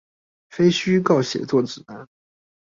[0.49, 2.09] 非虛構寫作指南